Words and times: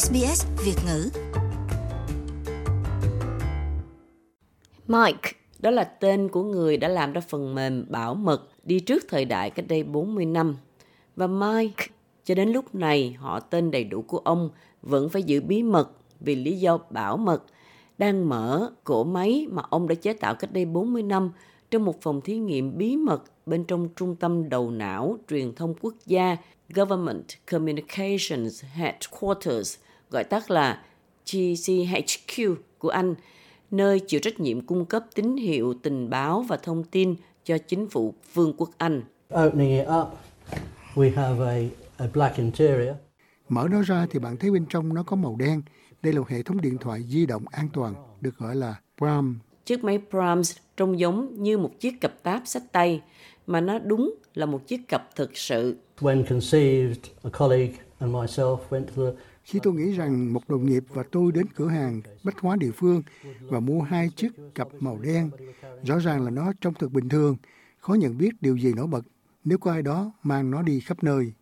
SBS 0.00 0.46
Việt 0.64 0.76
ngữ. 0.86 1.10
Mike, 4.86 5.30
đó 5.58 5.70
là 5.70 5.84
tên 5.84 6.28
của 6.28 6.42
người 6.42 6.76
đã 6.76 6.88
làm 6.88 7.12
ra 7.12 7.20
phần 7.20 7.54
mềm 7.54 7.86
bảo 7.88 8.14
mật 8.14 8.48
đi 8.64 8.80
trước 8.80 9.04
thời 9.08 9.24
đại 9.24 9.50
cách 9.50 9.64
đây 9.68 9.82
40 9.82 10.24
năm. 10.24 10.56
Và 11.16 11.26
Mike, 11.26 11.84
cho 12.24 12.34
đến 12.34 12.48
lúc 12.48 12.74
này 12.74 13.16
họ 13.18 13.40
tên 13.40 13.70
đầy 13.70 13.84
đủ 13.84 14.02
của 14.02 14.18
ông 14.18 14.50
vẫn 14.82 15.08
phải 15.08 15.22
giữ 15.22 15.40
bí 15.40 15.62
mật 15.62 15.90
vì 16.20 16.34
lý 16.34 16.58
do 16.58 16.78
bảo 16.90 17.16
mật 17.16 17.42
đang 17.98 18.28
mở 18.28 18.70
cổ 18.84 19.04
máy 19.04 19.46
mà 19.50 19.62
ông 19.70 19.88
đã 19.88 19.94
chế 19.94 20.12
tạo 20.12 20.34
cách 20.34 20.52
đây 20.52 20.64
40 20.64 21.02
năm 21.02 21.30
trong 21.70 21.84
một 21.84 22.02
phòng 22.02 22.20
thí 22.20 22.38
nghiệm 22.38 22.78
bí 22.78 22.96
mật 22.96 23.22
bên 23.46 23.64
trong 23.64 23.88
trung 23.96 24.16
tâm 24.16 24.48
đầu 24.48 24.70
não 24.70 25.18
truyền 25.28 25.54
thông 25.54 25.74
quốc 25.80 25.94
gia 26.06 26.36
Government 26.74 27.24
Communications 27.50 28.64
Headquarters, 28.74 29.76
gọi 30.10 30.24
tắt 30.24 30.50
là 30.50 30.82
GCHQ 31.26 32.56
của 32.78 32.88
Anh, 32.88 33.14
nơi 33.70 34.00
chịu 34.00 34.20
trách 34.20 34.40
nhiệm 34.40 34.60
cung 34.60 34.84
cấp 34.84 35.04
tín 35.14 35.36
hiệu 35.36 35.74
tình 35.82 36.10
báo 36.10 36.42
và 36.42 36.56
thông 36.56 36.84
tin 36.84 37.14
cho 37.44 37.58
chính 37.58 37.88
phủ 37.88 38.14
Vương 38.34 38.54
quốc 38.56 38.70
Anh. 38.78 39.02
Opening 39.34 39.70
it 39.70 39.86
up, 40.00 40.08
we 40.94 41.14
have 41.16 41.46
a, 41.46 41.58
a 41.96 42.06
black 42.12 42.36
interior. 42.36 42.94
Mở 43.48 43.68
nó 43.70 43.82
ra 43.82 44.06
thì 44.10 44.18
bạn 44.18 44.36
thấy 44.36 44.50
bên 44.50 44.66
trong 44.68 44.94
nó 44.94 45.02
có 45.02 45.16
màu 45.16 45.36
đen. 45.38 45.62
Đây 46.02 46.12
là 46.12 46.20
một 46.20 46.28
hệ 46.28 46.42
thống 46.42 46.60
điện 46.60 46.78
thoại 46.78 47.02
di 47.08 47.26
động 47.26 47.44
an 47.50 47.68
toàn, 47.72 47.94
được 48.20 48.38
gọi 48.38 48.56
là 48.56 48.74
PRAM. 48.98 49.38
Chiếc 49.64 49.84
máy 49.84 49.98
Brahms 50.10 50.56
trông 50.76 50.98
giống 50.98 51.42
như 51.42 51.58
một 51.58 51.70
chiếc 51.80 52.00
cặp 52.00 52.22
táp 52.22 52.42
sách 52.44 52.62
tay, 52.72 53.02
mà 53.46 53.60
nó 53.60 53.78
đúng 53.78 54.14
là 54.34 54.46
một 54.46 54.66
chiếc 54.66 54.88
cặp 54.88 55.16
thực 55.16 55.36
sự. 55.36 55.76
When 56.00 56.24
conceived, 56.24 57.00
a 57.22 57.30
colleague 57.38 57.74
and 57.98 58.14
myself 58.14 58.58
went 58.70 58.84
to 58.84 58.92
the 58.96 59.20
khi 59.46 59.58
tôi 59.62 59.74
nghĩ 59.74 59.92
rằng 59.92 60.32
một 60.32 60.48
đồng 60.48 60.66
nghiệp 60.66 60.84
và 60.88 61.02
tôi 61.12 61.32
đến 61.32 61.46
cửa 61.54 61.68
hàng 61.68 62.00
bách 62.22 62.38
hóa 62.38 62.56
địa 62.56 62.70
phương 62.70 63.02
và 63.40 63.60
mua 63.60 63.80
hai 63.80 64.10
chiếc 64.16 64.32
cặp 64.54 64.68
màu 64.80 64.98
đen, 64.98 65.30
rõ 65.82 65.98
ràng 65.98 66.24
là 66.24 66.30
nó 66.30 66.52
trông 66.60 66.74
thật 66.74 66.92
bình 66.92 67.08
thường, 67.08 67.36
khó 67.78 67.94
nhận 67.94 68.18
biết 68.18 68.30
điều 68.40 68.56
gì 68.56 68.72
nổi 68.72 68.86
bật 68.86 69.02
nếu 69.44 69.58
có 69.58 69.72
ai 69.72 69.82
đó 69.82 70.12
mang 70.22 70.50
nó 70.50 70.62
đi 70.62 70.80
khắp 70.80 71.04
nơi. 71.04 71.32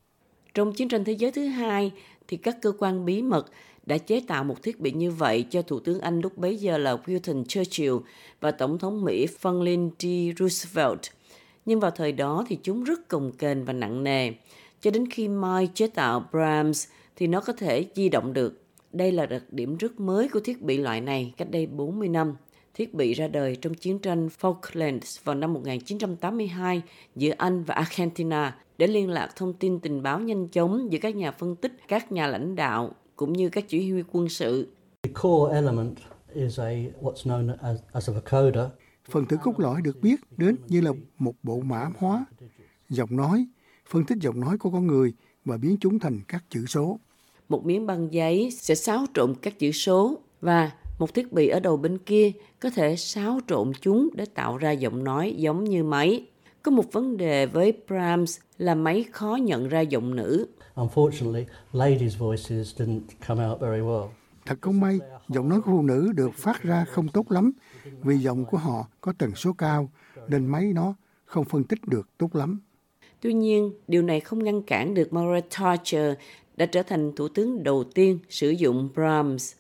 Trong 0.55 0.73
chiến 0.73 0.89
tranh 0.89 1.05
thế 1.05 1.13
giới 1.13 1.33
thứ 1.33 1.47
hai, 1.47 1.93
thì 2.29 2.37
các 2.37 2.57
cơ 2.63 2.73
quan 2.79 3.05
bí 3.05 3.23
mật 3.23 3.47
đã 3.87 3.99
chế 3.99 4.21
tạo 4.21 4.45
một 4.45 4.63
thiết 4.63 4.81
bị 4.81 4.93
như 4.93 5.11
vậy 5.11 5.47
cho 5.51 5.63
Thủ 5.63 5.81
tướng 5.81 6.01
Anh 6.01 6.21
lúc 6.21 6.39
bấy 6.39 6.57
giờ 6.57 6.79
là 6.79 6.97
Wilton 7.07 7.45
Churchill 7.45 7.95
và 8.41 8.51
Tổng 8.51 8.79
thống 8.79 9.05
Mỹ 9.05 9.27
Franklin 9.43 9.91
D. 9.99 10.39
Roosevelt. 10.39 11.01
Nhưng 11.67 11.81
vào 11.81 11.91
thời 11.91 12.13
đó 12.13 12.45
thì 12.49 12.59
chúng 12.63 12.85
rất 12.85 13.09
cồng 13.09 13.33
kềnh 13.33 13.65
và 13.65 13.73
nặng 13.73 14.05
nề. 14.05 14.33
Cho 14.81 14.91
đến 14.91 15.11
khi 15.11 15.29
Mike 15.29 15.73
chế 15.75 15.87
tạo 15.87 16.29
Brahms 16.33 16.87
thì 17.17 17.27
nó 17.27 17.41
có 17.41 17.53
thể 17.53 17.87
di 17.95 18.09
động 18.09 18.33
được. 18.33 18.61
Đây 18.93 19.13
là 19.13 19.27
đặc 19.27 19.43
điểm 19.51 19.77
rất 19.77 20.01
mới 20.01 20.29
của 20.29 20.41
thiết 20.41 20.63
bị 20.63 20.79
loại 20.79 21.01
này 21.01 21.35
cách 21.37 21.51
đây 21.51 21.67
40 21.67 22.09
năm. 22.09 22.37
Thiết 22.75 22.95
bị 22.95 23.15
ra 23.15 23.29
đời 23.29 23.57
trong 23.57 23.75
chiến 23.75 23.99
tranh 23.99 24.29
Falklands 24.41 25.21
vào 25.25 25.35
năm 25.35 25.53
1982 25.53 26.83
giữa 27.17 27.33
Anh 27.39 27.65
và 27.65 27.75
Argentina 27.75 28.57
để 28.79 28.87
liên 28.87 29.11
lạc 29.11 29.29
thông 29.37 29.53
tin 29.53 29.81
tình 29.81 30.03
báo 30.03 30.21
nhanh 30.21 30.49
chóng 30.49 30.93
giữa 30.93 30.99
các 31.03 31.17
nhà 31.17 31.31
phân 31.31 31.57
tích, 31.57 31.73
các 31.89 32.13
nhà 32.13 32.27
lãnh 32.27 32.57
đạo 32.57 32.95
cũng 33.17 33.33
như 33.33 33.49
các 33.49 33.65
chỉ 33.69 33.91
huy 33.91 34.03
quân 34.13 34.29
sự. 34.29 34.69
The 35.03 35.11
core 35.23 35.55
element 35.55 35.97
is 36.35 36.61
a 36.61 36.71
what's 37.01 37.25
known 37.25 37.57
as, 37.61 37.79
as 37.93 38.11
a 38.11 38.13
vocoder. 38.13 38.67
Phần 39.11 39.25
tử 39.25 39.37
cốt 39.43 39.61
lõi 39.61 39.83
được 39.83 40.01
biết 40.03 40.21
đến 40.37 40.57
như 40.69 40.81
là 40.81 40.91
một 41.19 41.35
bộ 41.43 41.61
mã 41.61 41.91
hóa, 41.99 42.25
giọng 42.89 43.17
nói, 43.17 43.47
phân 43.89 44.05
tích 44.05 44.19
giọng 44.21 44.41
nói 44.41 44.59
của 44.59 44.71
con 44.71 44.87
người 44.87 45.13
và 45.45 45.57
biến 45.57 45.77
chúng 45.81 45.99
thành 45.99 46.21
các 46.29 46.45
chữ 46.51 46.67
số. 46.67 46.99
Một 47.49 47.65
miếng 47.67 47.87
băng 47.87 48.13
giấy 48.13 48.51
sẽ 48.51 48.75
xáo 48.75 49.07
trộn 49.15 49.35
các 49.43 49.59
chữ 49.59 49.73
số 49.73 50.19
và 50.41 50.71
một 50.99 51.15
thiết 51.15 51.33
bị 51.33 51.49
ở 51.49 51.61
đầu 51.61 51.77
bên 51.77 51.99
kia 51.99 52.33
có 52.61 52.71
thể 52.71 52.97
xáo 52.97 53.41
trộn 53.49 53.73
chúng 53.81 54.09
để 54.15 54.25
tạo 54.35 54.57
ra 54.57 54.71
giọng 54.71 55.05
nói 55.05 55.35
giống 55.37 55.65
như 55.65 55.85
máy. 55.85 56.27
Có 56.63 56.71
một 56.71 56.93
vấn 56.93 57.17
đề 57.17 57.47
với 57.47 57.73
Brahms 57.89 58.39
là 58.59 58.75
máy 58.75 59.05
khó 59.13 59.39
nhận 59.43 59.69
ra 59.69 59.81
giọng 59.81 60.17
nữ. 60.17 60.47
Unfortunately, 60.75 61.45
ladies' 61.73 62.19
voices 62.19 62.81
didn't 62.81 63.01
come 63.29 63.49
out 63.49 63.61
very 63.61 63.81
well. 63.81 64.09
Thật 64.47 64.59
không 64.61 64.81
may, 64.81 64.99
giọng 65.29 65.49
nói 65.49 65.61
của 65.61 65.71
phụ 65.71 65.83
nữ 65.83 66.13
được 66.17 66.35
phát 66.35 66.63
ra 66.63 66.85
không 66.85 67.09
tốt 67.09 67.33
lắm 67.33 67.53
vì 68.03 68.19
giọng 68.19 68.45
của 68.45 68.59
họ 68.59 68.89
có 69.01 69.13
tần 69.19 69.35
số 69.35 69.53
cao 69.53 69.91
nên 70.29 70.47
máy 70.47 70.73
nó 70.75 70.95
không 71.25 71.45
phân 71.45 71.65
tích 71.65 71.79
được 71.87 72.09
tốt 72.19 72.35
lắm. 72.35 72.61
Tuy 73.25 73.35
nhiên, 73.35 73.73
điều 73.89 74.03
này 74.03 74.21
không 74.21 74.45
ngăn 74.45 74.63
cản 74.63 74.95
được 74.95 75.13
Margaret 75.13 75.45
Thatcher 75.51 76.15
đã 76.57 76.67
trở 76.67 76.83
thành 76.83 77.13
thủ 77.17 77.29
tướng 77.29 77.63
đầu 77.63 77.85
tiên 77.85 78.19
sử 78.29 78.51
dụng 78.51 78.89
Brahms. 78.95 79.53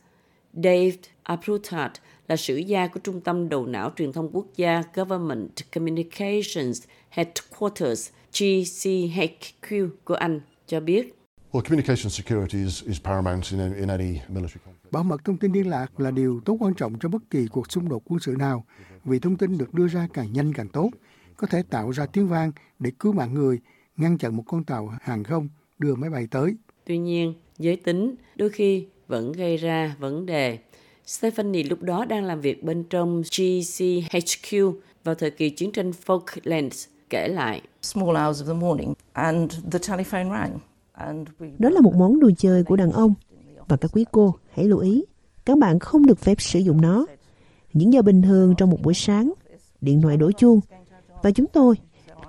Dave 0.53 0.93
Abrutat 1.23 1.93
là 2.29 2.37
sử 2.37 2.57
gia 2.57 2.87
của 2.87 3.01
Trung 3.01 3.21
tâm 3.21 3.49
Đầu 3.49 3.67
não 3.67 3.91
Truyền 3.97 4.13
thông 4.13 4.31
Quốc 4.33 4.47
gia 4.57 4.83
Government 4.95 5.51
Communications 5.75 6.83
Headquarters 7.11 8.11
GCHQ 8.33 9.89
của 10.05 10.15
Anh 10.15 10.41
cho 10.67 10.81
biết. 10.81 11.15
Well, 11.53 11.63
communication 11.63 12.11
security 12.11 12.59
is, 12.65 12.85
is 12.85 13.01
paramount 13.05 13.45
in, 13.51 13.61
any- 13.61 13.77
in 13.77 13.89
any 13.89 14.19
military 14.29 14.61
conflict. 14.67 14.91
Bảo 14.91 15.03
mật 15.03 15.25
thông 15.25 15.37
tin 15.37 15.53
liên 15.53 15.71
lạc 15.71 16.01
là 16.01 16.11
điều 16.11 16.41
tốt 16.45 16.57
quan 16.61 16.75
trọng 16.75 16.99
trong 16.99 17.13
bất 17.13 17.23
kỳ 17.31 17.47
cuộc 17.47 17.73
xung 17.73 17.89
đột 17.89 18.03
quân 18.05 18.21
sự 18.21 18.35
nào 18.39 18.65
vì 19.05 19.19
thông 19.19 19.37
tin 19.37 19.59
được 19.59 19.75
đưa 19.75 19.87
ra 19.87 20.09
càng 20.13 20.33
nhanh 20.33 20.53
càng 20.53 20.69
tốt, 20.69 20.91
có 21.37 21.47
thể 21.47 21.63
tạo 21.63 21.91
ra 21.91 22.07
tiếng 22.07 22.29
vang 22.29 22.53
để 22.79 22.91
cứu 22.99 23.13
mạng 23.13 23.35
người, 23.35 23.61
ngăn 23.97 24.19
chặn 24.19 24.37
một 24.37 24.43
con 24.47 24.65
tàu 24.65 24.93
hàng 25.01 25.25
không 25.25 25.49
đưa 25.79 25.95
máy 25.95 26.11
bay 26.11 26.27
tới. 26.31 26.55
Tuy 26.85 26.99
nhiên, 26.99 27.35
giới 27.59 27.77
tính 27.77 28.15
đôi 28.37 28.51
khi 28.51 28.87
vẫn 29.07 29.33
gây 29.33 29.57
ra 29.57 29.97
vấn 29.99 30.27
đề. 30.27 30.59
Stephanie 31.07 31.63
lúc 31.63 31.83
đó 31.83 32.05
đang 32.05 32.25
làm 32.25 32.41
việc 32.41 32.65
bên 32.65 32.85
trong 32.91 33.23
GCHQ 33.23 34.75
vào 35.05 35.15
thời 35.15 35.31
kỳ 35.31 35.51
chiến 35.51 35.73
tranh 35.73 35.93
Falklands, 36.07 36.89
kể 37.11 37.29
lại. 37.29 37.63
small 37.83 38.17
hours 38.17 38.43
of 38.43 38.47
the 38.47 38.53
morning 38.53 38.95
and 39.13 39.55
the 39.73 39.79
telephone 39.89 40.25
rang 40.31 40.59
and 40.93 41.29
we 41.39 41.51
Đó 41.59 41.71
là 41.71 41.81
một 41.81 41.95
món 41.95 42.21
đồ 42.21 42.31
chơi 42.39 42.65
của 42.65 42.77
đàn 42.77 42.91
ông. 42.91 43.15
Và 43.69 43.77
các 43.77 43.91
quý 43.95 44.05
cô, 44.13 44.35
hãy 44.55 44.67
lưu 44.67 44.79
ý, 44.79 45.05
các 45.45 45.59
bạn 45.59 45.79
không 45.79 46.07
được 46.07 46.19
phép 46.19 46.41
sử 46.41 46.59
dụng 46.59 46.81
nó. 46.81 47.07
Những 47.73 47.93
giờ 47.93 48.03
bình 48.03 48.23
thường 48.23 48.55
trong 48.59 48.71
một 48.71 48.79
buổi 48.83 48.95
sáng, 48.95 49.33
điện 49.81 50.03
thoại 50.03 50.17
đổ 50.17 50.33
chuông. 50.33 50.61
Và 51.25 51.31
chúng 51.31 51.47
tôi 51.47 51.77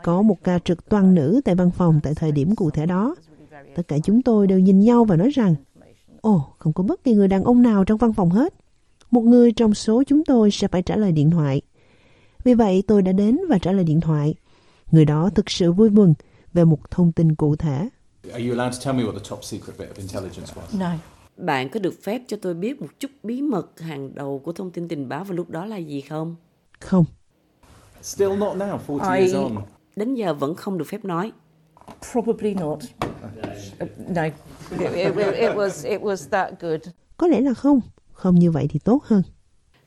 có 0.04 0.22
một 0.22 0.44
ca 0.44 0.60
trực 0.60 0.90
toàn 0.90 1.16
nữ 1.16 1.42
tại 1.46 1.56
văn 1.56 1.72
phòng 1.72 2.00
tại 2.04 2.14
thời 2.16 2.32
điểm 2.32 2.56
cụ 2.56 2.70
thể 2.70 2.86
đó. 2.86 3.16
Tất 3.76 3.88
cả 3.88 3.98
chúng 4.04 4.22
tôi 4.22 4.48
đều 4.48 4.60
nhìn 4.60 4.80
nhau 4.80 5.06
và 5.06 5.16
nói 5.16 5.30
rằng, 5.30 5.56
Ồ, 6.22 6.48
không 6.58 6.74
có 6.74 6.84
bất 6.84 7.04
kỳ 7.04 7.14
người 7.14 7.28
đàn 7.28 7.44
ông 7.44 7.62
nào 7.62 7.84
trong 7.84 7.98
văn 7.98 8.14
phòng 8.14 8.30
hết. 8.30 8.54
Một 9.12 9.22
người 9.22 9.52
trong 9.52 9.74
số 9.74 10.04
chúng 10.08 10.26
tôi 10.26 10.52
sẽ 10.52 10.68
phải 10.68 10.82
trả 10.82 10.96
lời 10.96 11.12
điện 11.12 11.32
thoại. 11.32 11.62
Vì 12.44 12.54
vậy 12.54 12.84
tôi 12.88 13.02
đã 13.02 13.12
đến 13.12 13.40
và 13.50 13.58
trả 13.58 13.72
lời 13.72 13.84
điện 13.84 14.02
thoại. 14.02 14.36
Người 14.92 15.06
đó 15.06 15.30
thực 15.36 15.50
sự 15.50 15.72
vui 15.72 15.90
mừng 15.90 16.14
về 16.54 16.66
một 16.66 16.92
thông 16.92 17.12
tin 17.12 17.36
cụ 17.36 17.56
thể. 17.56 17.90
Are 18.32 18.48
you 18.48 18.56
allowed 18.56 18.72
to 18.72 18.78
tell 18.86 18.98
me 18.98 19.04
what 19.04 19.14
the 19.14 19.26
top 19.30 19.44
secret 19.44 19.78
bit 19.80 19.90
of 19.90 19.98
intelligence 19.98 20.54
was? 20.56 20.80
no 20.80 20.92
Bạn 21.38 21.70
có 21.70 21.80
được 21.80 22.04
phép 22.04 22.22
cho 22.28 22.38
tôi 22.42 22.54
biết 22.54 22.82
một 22.82 22.88
chút 23.00 23.12
bí 23.24 23.42
mật 23.42 23.80
hàng 23.80 24.16
đầu 24.16 24.40
của 24.40 24.52
thông 24.52 24.72
tin 24.72 24.88
tình 24.88 25.10
báo 25.10 25.24
vào 25.24 25.34
lúc 25.34 25.50
đó 25.50 25.66
là 25.66 25.78
gì 25.78 26.02
không? 26.02 26.36
Không, 26.80 27.06
Still 28.06 28.38
not 28.38 28.58
now, 28.58 28.78
40 28.88 29.18
I- 29.18 29.20
years 29.20 29.34
on. 29.34 29.56
Đến 29.96 30.16
giờ 30.16 30.34
vẫn 30.34 30.56
không 30.56 30.78
được 30.78 30.86
phép 30.88 31.06
nói. 31.06 31.32
probably 32.12 32.54
not 32.54 32.80
no 34.08 34.24
it, 34.24 34.34
it, 34.96 35.16
it 35.34 35.56
was 35.56 35.90
it 35.90 36.02
was 36.02 36.30
that 36.30 36.60
good 36.60 36.82
có 37.18 37.28
lẽ 37.28 37.42
là 37.42 37.54
không. 37.54 37.82
Không 38.14 38.36
như 38.36 38.52
vậy 38.52 38.68
thì 38.70 38.80
tốt 38.80 39.04
hơn. 39.04 39.22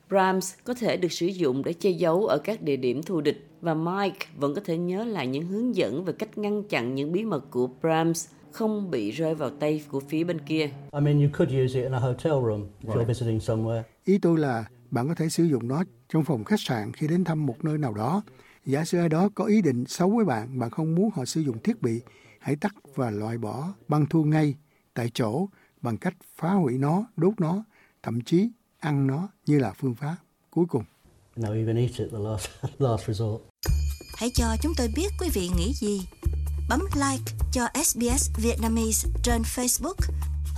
Brahms 0.09 0.55
có 0.65 0.75
thể 0.75 0.97
được 0.97 1.13
sử 1.13 1.27
dụng 1.27 1.65
để 1.65 1.73
che 1.73 1.91
giấu 1.91 2.27
ở 2.27 2.39
các 2.39 2.63
địa 2.63 2.77
điểm 2.77 3.03
thù 3.03 3.21
địch 3.21 3.49
và 3.61 3.75
Mike 3.75 4.27
vẫn 4.37 4.55
có 4.55 4.61
thể 4.65 4.77
nhớ 4.77 5.05
lại 5.05 5.27
những 5.27 5.47
hướng 5.47 5.77
dẫn 5.77 6.05
về 6.05 6.13
cách 6.13 6.39
ngăn 6.39 6.63
chặn 6.63 6.95
những 6.95 7.13
bí 7.13 7.25
mật 7.25 7.51
của 7.51 7.67
Brahms 7.67 8.27
không 8.53 8.91
bị 8.91 9.11
rơi 9.11 9.35
vào 9.35 9.51
tay 9.51 9.83
của 9.91 10.01
phía 10.01 10.25
bên 10.25 10.41
kia. 10.41 10.71
I 10.93 11.01
mean, 11.01 11.21
you 11.21 11.29
could 11.39 11.53
use 11.53 11.75
it 11.81 11.85
in 11.85 11.93
a 11.93 11.99
hotel 11.99 12.33
room 12.33 12.67
if 12.83 12.95
you're 12.95 13.05
visiting 13.05 13.39
somewhere. 13.39 13.83
Ý 14.05 14.19
tôi 14.19 14.39
là 14.39 14.65
bạn 14.91 15.09
có 15.09 15.15
thể 15.15 15.29
sử 15.29 15.45
dụng 15.45 15.69
nó 15.69 15.85
trong 16.09 16.25
phòng 16.25 16.45
khách 16.45 16.61
sạn 16.61 16.93
khi 16.93 17.09
đến 17.09 17.25
thăm 17.25 17.47
một 17.47 17.65
nơi 17.65 17.79
nào 17.79 17.95
đó. 17.95 18.23
Giả 18.67 18.85
sử 18.85 18.99
ai 18.99 19.09
đó 19.09 19.29
có 19.35 19.45
ý 19.45 19.63
định 19.63 19.85
xấu 19.87 20.11
với 20.11 20.25
bạn, 20.25 20.59
bạn 20.59 20.71
không 20.71 20.95
muốn 20.95 21.11
họ 21.15 21.25
sử 21.25 21.41
dụng 21.41 21.59
thiết 21.63 21.83
bị, 21.83 22.01
hãy 22.41 22.57
tắt 22.57 22.75
và 22.95 23.11
loại 23.11 23.39
bỏ 23.39 23.73
băng 23.89 24.07
thu 24.07 24.25
ngay 24.25 24.55
tại 24.95 25.11
chỗ 25.15 25.49
bằng 25.81 25.97
cách 25.97 26.15
phá 26.37 26.53
hủy 26.53 26.79
nó, 26.79 27.05
đốt 27.17 27.41
nó, 27.41 27.65
thậm 28.03 28.21
chí 28.21 28.51
ăn 28.79 29.07
nó 29.07 29.29
như 29.47 29.59
là 29.59 29.73
phương 29.73 29.95
pháp 29.95 30.17
cuối 30.51 30.67
cùng. 30.69 30.85
You 31.37 31.45
know, 31.45 31.53
even 31.55 31.77
eat 31.77 31.91
it 31.91 32.09
the 32.13 32.19
last 32.19 32.49
last 32.79 33.07
resort. 33.07 33.43
Hãy 34.17 34.31
cho 34.35 34.57
chúng 34.63 34.73
tôi 34.79 34.89
biết 34.97 35.09
quý 35.21 35.29
vị 35.35 35.51
nghĩ 35.57 35.73
gì. 35.75 36.01
Bấm 36.69 36.81
like 36.95 37.33
cho 37.53 37.63
SBS 37.85 38.31
Vietnamese 38.43 39.09
trên 39.23 39.43
Facebook 39.43 39.95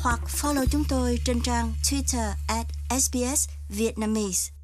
hoặc 0.03 0.21
follow 0.29 0.65
chúng 0.71 0.85
tôi 0.89 1.19
trên 1.25 1.41
trang 1.41 1.73
Twitter 1.83 2.33
at 2.49 2.67
SBS 3.01 3.49
Vietnamese. 3.69 4.60